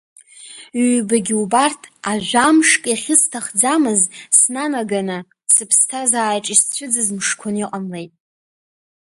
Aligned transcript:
Ҩбагьы 0.91 1.35
убарҭ 1.43 1.81
ажәамшк 2.11 2.83
иахьысҭахӡамыз 2.87 4.01
снанаганы, 4.37 5.17
сыԥсҭазаараҿ 5.53 6.45
исцәыӡыз 6.53 7.07
мышқәаны 7.15 7.59
иҟамлеит! 7.63 8.13